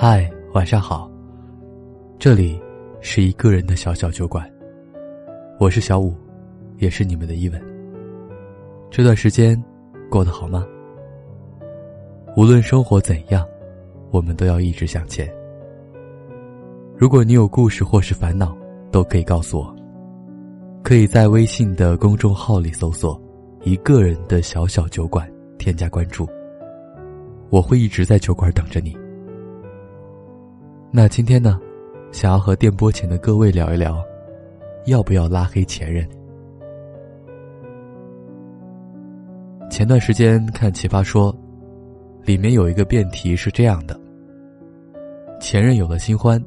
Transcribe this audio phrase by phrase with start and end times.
[0.00, 1.10] 嗨，晚上好。
[2.20, 2.56] 这里
[3.00, 4.48] 是一个人的小小酒馆，
[5.58, 6.14] 我是小五，
[6.76, 7.60] 也是你们的伊文。
[8.92, 9.60] 这段时间
[10.08, 10.64] 过得好吗？
[12.36, 13.44] 无论生活怎样，
[14.12, 15.28] 我们都要一直向前。
[16.96, 18.56] 如果你有故事或是烦恼，
[18.92, 19.74] 都可以告诉我。
[20.84, 23.20] 可以在微信的公众号里搜索
[23.66, 25.28] “一个人的小小酒馆”，
[25.58, 26.24] 添加关注。
[27.50, 28.96] 我会一直在酒馆等着你。
[30.90, 31.60] 那今天呢，
[32.12, 34.02] 想要和电波前的各位聊一聊，
[34.86, 36.08] 要不要拉黑前任？
[39.70, 41.30] 前段时间看《奇葩说》，
[42.24, 44.00] 里面有一个辩题是这样的：
[45.38, 46.42] 前任有了新欢，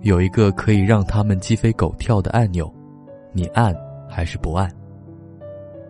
[0.00, 2.72] 有一个可以让他们鸡飞狗跳的按钮，
[3.34, 3.76] 你按
[4.08, 4.66] 还是不按？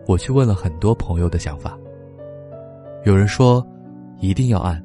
[0.05, 1.79] 我去问了很多朋友的想法，
[3.05, 3.65] 有人说
[4.19, 4.83] 一定要按，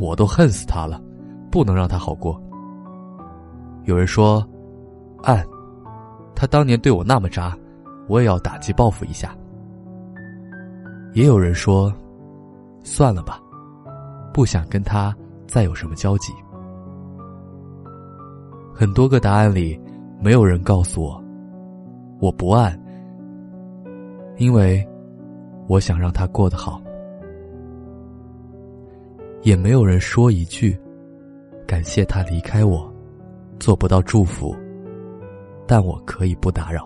[0.00, 1.02] 我都恨死他了。
[1.48, 2.38] 不能让他好过。
[3.86, 4.44] 有人说，
[5.22, 5.46] 按，
[6.34, 7.56] 他当年对我那么渣，
[8.08, 9.32] 我也要打击报复一下。
[11.12, 11.92] 也有人说，
[12.82, 13.40] 算了吧，
[14.34, 16.32] 不想跟他再有什么交集。
[18.74, 19.80] 很多个答案里，
[20.20, 21.24] 没有人告诉我，
[22.20, 22.76] 我不按，
[24.36, 24.84] 因为
[25.68, 26.82] 我想让他过得好。
[29.42, 30.76] 也没有人说一句。
[31.68, 32.92] 感谢他离开我，
[33.58, 34.54] 做不到祝福，
[35.66, 36.84] 但我可以不打扰。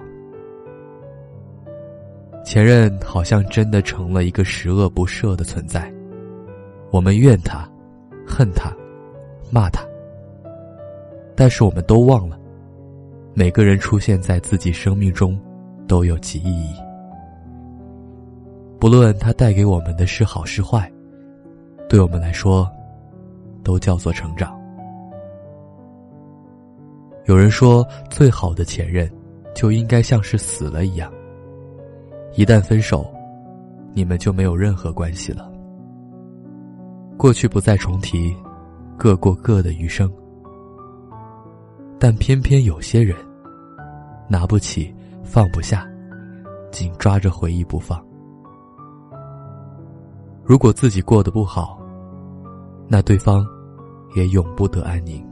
[2.45, 5.93] 前任好像真的成了一个十恶不赦的存在，
[6.91, 7.69] 我们怨他，
[8.27, 8.75] 恨他，
[9.51, 9.85] 骂他，
[11.37, 12.39] 但是我们都忘了，
[13.35, 15.39] 每个人出现在自己生命中
[15.87, 16.75] 都有其意义。
[18.81, 20.91] 不论他带给我们的是好是坏，
[21.89, 22.69] 对我们来说，
[23.63, 24.60] 都叫做成长。
[27.31, 29.09] 有人说，最好的前任，
[29.55, 31.09] 就应该像是死了一样。
[32.35, 33.09] 一旦分手，
[33.93, 35.49] 你们就没有任何关系了。
[37.17, 38.35] 过去不再重提，
[38.97, 40.13] 各过各的余生。
[42.01, 43.17] 但偏偏有些人，
[44.29, 45.89] 拿不起，放不下，
[46.73, 48.05] 紧抓着回忆不放。
[50.43, 51.81] 如果自己过得不好，
[52.89, 53.47] 那对方，
[54.17, 55.25] 也永不得安宁。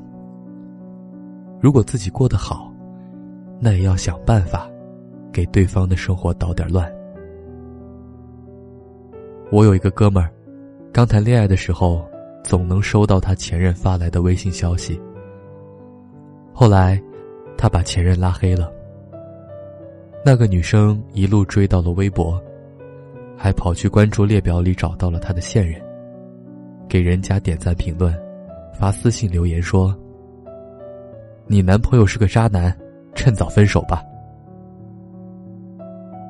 [1.61, 2.73] 如果自己过得好，
[3.59, 4.71] 那也要想办法，
[5.33, 6.89] 给对方的生活捣点乱。
[9.51, 10.31] 我有一个哥们儿，
[10.93, 12.07] 刚谈恋爱的时候，
[12.45, 15.01] 总能收到他前任发来的微信消息。
[16.53, 17.01] 后来，
[17.57, 18.71] 他把前任拉黑了。
[20.25, 22.41] 那个女生一路追到了微博，
[23.37, 25.81] 还跑去关注列表里找到了他的现任，
[26.89, 28.15] 给人家点赞评论，
[28.79, 29.97] 发私信留言说。
[31.51, 32.77] 你男朋友是个渣男，
[33.15, 34.03] 趁早分手吧。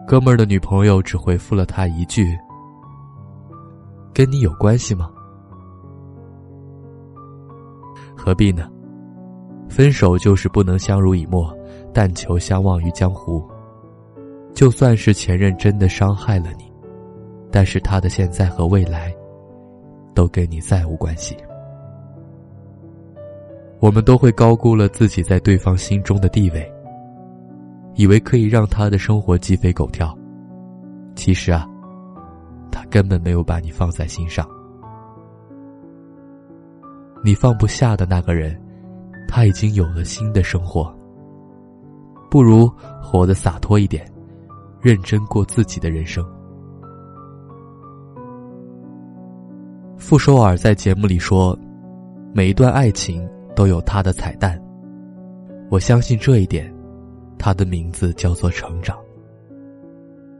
[0.06, 2.38] 哥们儿的女朋友只回复了他一句
[4.14, 5.10] ：“跟你有关系吗？
[8.16, 8.70] 何必呢？
[9.68, 11.52] 分手就是不能相濡以沫，
[11.92, 13.44] 但求相忘于江湖。
[14.54, 16.72] 就算是前任真的伤害了你，
[17.50, 19.12] 但是他的现在和未来，
[20.14, 21.36] 都跟你再无关系。”
[23.80, 26.68] 我们都会高估了自己在对方心中的地位，
[27.94, 30.12] 以为可以让他的生活鸡飞狗跳。
[31.14, 31.64] 其实啊，
[32.72, 34.48] 他根本没有把你放在心上。
[37.24, 38.60] 你放不下的那个人，
[39.28, 40.92] 他已经有了新的生活。
[42.28, 44.04] 不如活得洒脱一点，
[44.80, 46.24] 认真过自己的人生。
[49.96, 51.58] 傅首尔在节目里说
[52.34, 53.24] ：“每一段爱情。”
[53.58, 54.56] 都有他的彩蛋，
[55.68, 56.72] 我相信这一点，
[57.36, 58.96] 他的名字叫做成长。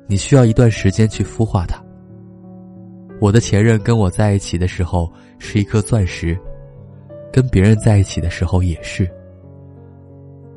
[0.07, 1.83] 你需要一段时间去孵化它。
[3.21, 6.39] 我的前任跟我在一起的时候是一颗钻石，
[7.33, 9.11] 跟别人在一起的时候也是。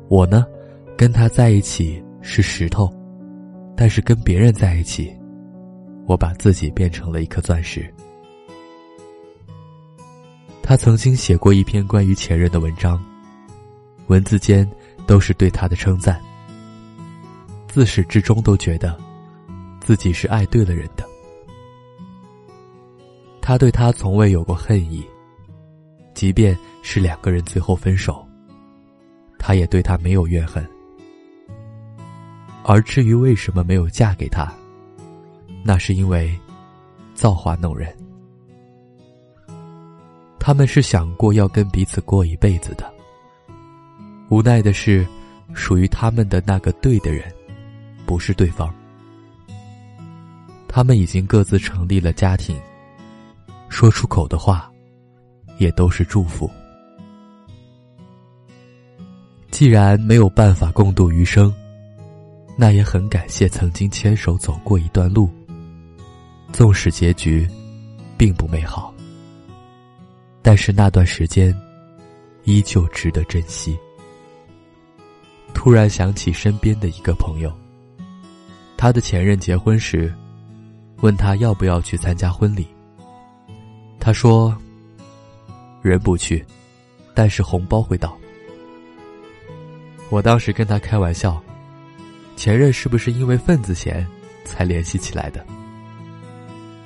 [0.08, 0.46] 我呢，
[0.96, 2.88] 跟他在一起是石头，
[3.76, 5.12] 但是跟别人在一起，
[6.06, 7.92] 我把自己变成了一颗钻石。
[10.62, 13.02] 他曾经写过一篇关于前任的文章，
[14.06, 14.68] 文字间
[15.06, 16.20] 都是对他的称赞。
[17.68, 18.98] 自始至终都觉得，
[19.80, 21.04] 自己是爱对了人的。
[23.40, 25.04] 他对他从未有过恨意，
[26.14, 28.26] 即便是两个人最后分手，
[29.38, 30.66] 他也对他没有怨恨。
[32.62, 34.50] 而至于为什么没有嫁给他，
[35.64, 36.38] 那是因为
[37.14, 37.92] 造化弄人。
[40.44, 42.92] 他们是想过要跟彼此过一辈子的。
[44.28, 45.06] 无奈的是，
[45.54, 47.32] 属于他们的那个对的人，
[48.04, 48.68] 不是对方。
[50.66, 52.60] 他们已经各自成立了家庭，
[53.68, 54.68] 说出口的话，
[55.58, 56.50] 也都是祝福。
[59.52, 61.54] 既然没有办法共度余生，
[62.56, 65.30] 那也很感谢曾经牵手走过一段路。
[66.52, 67.48] 纵使结局
[68.18, 68.91] 并不美好，
[70.42, 71.56] 但是那段时间
[72.44, 73.78] 依旧值得珍惜。
[75.54, 77.50] 突然想起身边的一个朋友，
[78.76, 80.12] 他的前任结婚时。
[81.02, 82.64] 问他要不要去参加婚礼，
[83.98, 84.56] 他说
[85.82, 86.46] ：“人不去，
[87.12, 88.16] 但是红包会到。”
[90.10, 91.42] 我当时跟他开玩笑
[92.38, 94.06] ：“前任是不是因为份子钱
[94.44, 95.44] 才联系起来的？”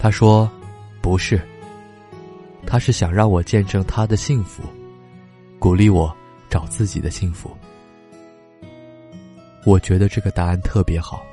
[0.00, 0.50] 他说
[1.03, 1.38] ：“不是，
[2.67, 4.63] 他是想让我见证他的幸福，
[5.59, 6.15] 鼓励我
[6.51, 7.57] 找自己的幸福。”
[9.65, 11.25] 我觉得这个答案特别好。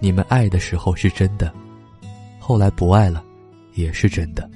[0.00, 1.52] 你们爱的时候是真的，
[2.38, 3.22] 后来不爱了，
[3.74, 4.48] 也是真的。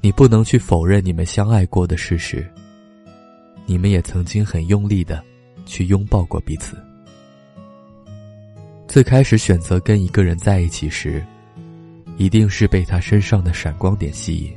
[0.00, 2.48] 你不能去否认你们相爱过的事实。
[3.64, 5.22] 你们也曾经很用力的
[5.64, 6.76] 去拥抱过彼此。
[8.88, 11.24] 最开始选择跟一个人在一起时，
[12.22, 14.54] 一定是被他身上的闪光点吸引。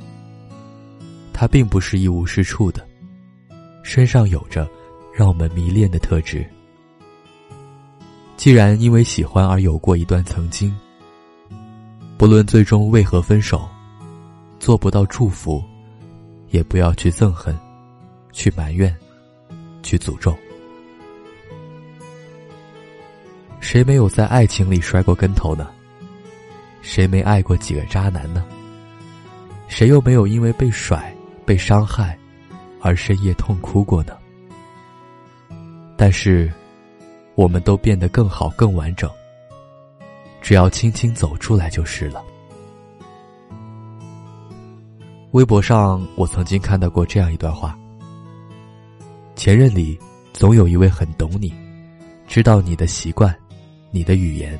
[1.32, 2.86] 他并不是一无是处的，
[3.82, 4.70] 身上有着
[5.12, 6.46] 让我们迷恋的特质。
[8.36, 10.72] 既然因为喜欢而有过一段曾经，
[12.16, 13.68] 不论最终为何分手，
[14.60, 15.60] 做不到祝福，
[16.50, 17.58] 也不要去憎恨，
[18.30, 18.96] 去埋怨，
[19.82, 20.32] 去诅咒。
[23.58, 25.68] 谁没有在爱情里摔过跟头呢？
[26.88, 28.44] 谁没爱过几个渣男呢？
[29.66, 31.12] 谁又没有因为被甩、
[31.44, 32.16] 被伤害，
[32.80, 34.16] 而深夜痛哭过呢？
[35.96, 36.50] 但是。
[37.34, 39.10] 我们都变得更好、更完整，
[40.40, 42.24] 只要轻轻走出来就是了。
[45.32, 47.78] 微博上，我曾经看到过这样一段话：
[49.34, 49.98] 前任里
[50.32, 51.52] 总有一位很懂你，
[52.26, 53.36] 知道你的习惯、
[53.90, 54.58] 你的语言、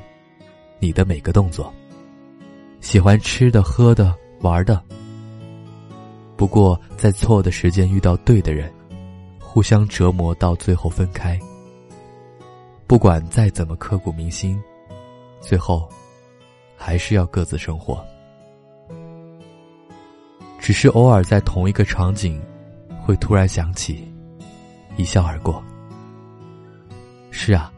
[0.78, 1.73] 你的每个动作，
[2.87, 4.81] 喜欢吃的、喝的、玩的。
[6.37, 8.73] 不过，在错的时间遇到对的人，
[9.41, 11.37] 互相折磨到最后分开。
[12.87, 14.62] 不管再怎么刻骨铭心，
[15.41, 15.88] 最后
[16.77, 18.06] 还是要各自生活。
[20.61, 22.41] 只是偶尔在同一个场景，
[23.05, 24.09] 会突然想起，
[24.97, 25.61] 一笑而过。
[27.33, 27.73] 是啊，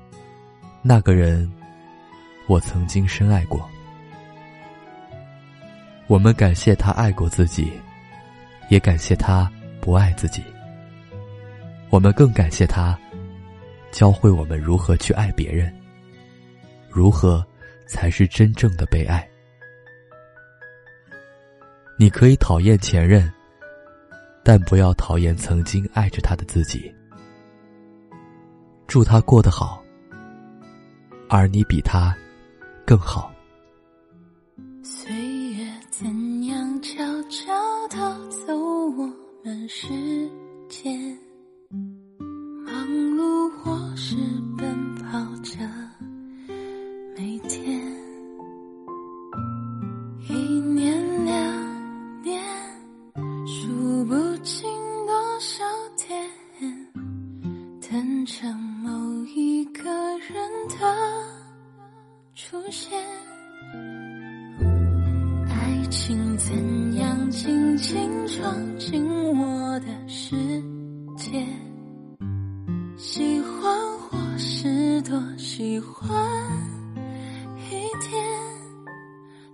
[0.83, 1.51] 那个人，
[2.47, 3.67] 我曾经深爱过。
[6.09, 7.71] 我们感谢他爱过自己，
[8.71, 9.51] 也感谢他
[9.81, 10.43] 不爱自己。
[11.91, 12.99] 我们更感谢他。
[13.91, 15.75] 教会我们如何去爱别人，
[16.91, 17.45] 如何
[17.87, 19.27] 才是真正的被爱。
[21.99, 23.33] 你可以讨厌前任，
[24.43, 26.95] 但不要讨厌曾经爱着他的自己。
[28.87, 29.83] 祝他过得好，
[31.29, 32.15] 而你比他
[32.87, 33.33] 更好。
[39.45, 39.89] 们时
[40.69, 41.17] 间
[42.65, 44.17] 忙碌或是
[44.57, 45.59] 奔跑着，
[47.17, 47.81] 每天
[50.29, 52.43] 一年两年
[53.47, 54.69] 数不清
[55.07, 55.65] 多少
[55.97, 56.29] 天，
[57.81, 58.53] 等着
[58.83, 58.91] 某
[59.37, 60.77] 一个人的
[62.35, 63.01] 出现，
[65.49, 66.88] 爱情怎？
[67.31, 69.05] 轻轻闯进
[69.39, 70.35] 我的世
[71.17, 71.45] 界？
[72.97, 76.19] 喜欢或是多喜欢
[77.71, 77.71] 一
[78.09, 78.25] 点，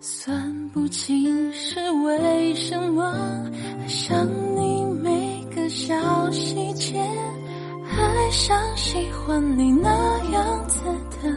[0.00, 3.02] 算不清是为什么
[3.80, 4.26] 爱上
[4.56, 7.00] 你每个小细节，
[7.90, 9.90] 爱上喜欢你那
[10.30, 10.80] 样子
[11.22, 11.36] 的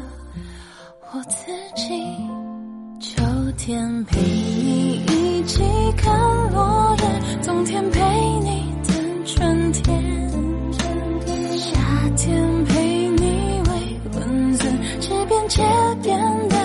[1.12, 2.00] 我自己。
[3.00, 3.24] 秋
[3.58, 4.97] 天陪你
[5.48, 5.64] 一起
[5.96, 6.14] 看
[6.52, 7.04] 落叶，
[7.42, 8.02] 冬天陪
[8.42, 10.04] 你等春天，
[11.58, 11.80] 夏
[12.18, 13.72] 天陪你喂
[14.14, 14.66] 蚊子，
[15.00, 15.64] 吃遍街
[16.04, 16.57] 边的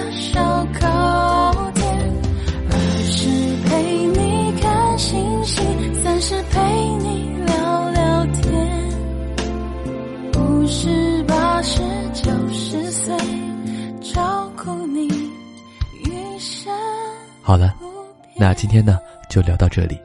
[18.42, 19.96] 那今天呢，就聊到这里。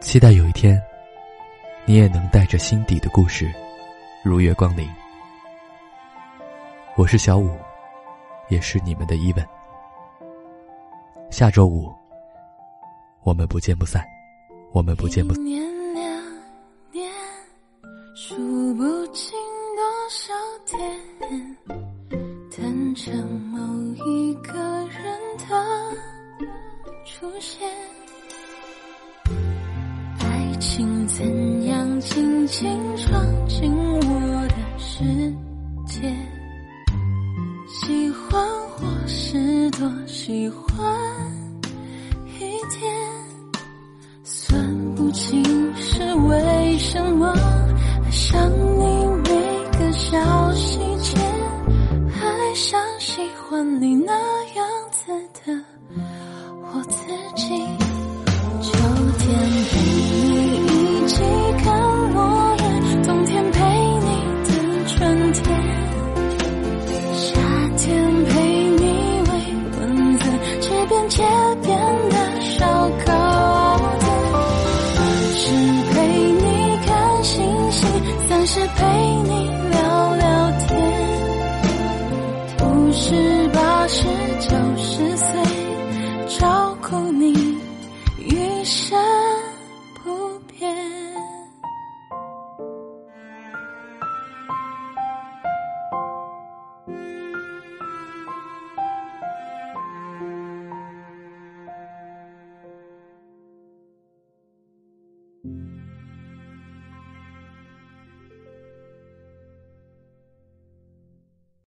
[0.00, 0.80] 期待有一天，
[1.84, 3.52] 你也能带着心底的故事，
[4.22, 4.88] 如约光临。
[6.94, 7.50] 我是小五，
[8.48, 9.44] 也是你们的伊文。
[11.28, 11.92] 下周五，
[13.24, 14.06] 我们不见不散。
[14.72, 15.34] 我们不见不。
[15.34, 15.60] 年
[15.92, 16.04] 两
[16.92, 17.10] 年，
[18.14, 18.36] 数
[18.76, 19.36] 不清
[19.74, 20.32] 多少
[20.66, 21.56] 天，
[22.56, 23.10] 等着
[23.50, 23.58] 某
[24.06, 24.52] 一个
[27.24, 27.66] 出现。
[30.18, 35.02] 爱情怎样轻轻闯进我的世
[35.86, 36.14] 界？
[37.66, 41.03] 喜欢或是多喜欢